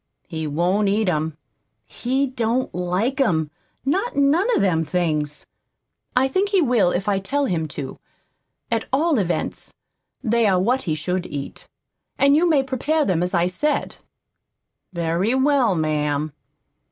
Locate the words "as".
13.21-13.35